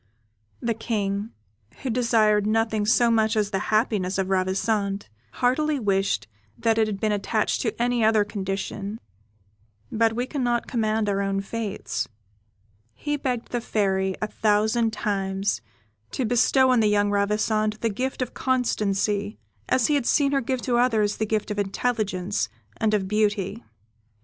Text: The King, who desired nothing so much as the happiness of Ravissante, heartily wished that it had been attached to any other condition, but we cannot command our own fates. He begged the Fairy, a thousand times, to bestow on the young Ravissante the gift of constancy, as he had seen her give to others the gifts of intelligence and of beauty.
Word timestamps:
The 0.61 0.73
King, 0.73 1.29
who 1.83 1.91
desired 1.91 2.47
nothing 2.47 2.87
so 2.87 3.11
much 3.11 3.35
as 3.37 3.51
the 3.51 3.59
happiness 3.69 4.17
of 4.17 4.29
Ravissante, 4.31 5.07
heartily 5.33 5.79
wished 5.79 6.25
that 6.57 6.79
it 6.79 6.87
had 6.87 6.99
been 6.99 7.11
attached 7.11 7.61
to 7.61 7.79
any 7.79 8.03
other 8.03 8.23
condition, 8.25 8.99
but 9.91 10.13
we 10.13 10.25
cannot 10.25 10.65
command 10.65 11.07
our 11.07 11.21
own 11.21 11.39
fates. 11.39 12.07
He 12.95 13.15
begged 13.15 13.51
the 13.51 13.61
Fairy, 13.61 14.15
a 14.23 14.27
thousand 14.27 14.91
times, 14.91 15.61
to 16.13 16.25
bestow 16.25 16.71
on 16.71 16.79
the 16.79 16.87
young 16.87 17.11
Ravissante 17.11 17.77
the 17.81 17.89
gift 17.89 18.23
of 18.23 18.33
constancy, 18.33 19.37
as 19.69 19.85
he 19.85 19.93
had 19.93 20.07
seen 20.07 20.31
her 20.31 20.41
give 20.41 20.63
to 20.63 20.77
others 20.79 21.17
the 21.17 21.27
gifts 21.27 21.51
of 21.51 21.59
intelligence 21.59 22.49
and 22.77 22.95
of 22.95 23.07
beauty. 23.07 23.63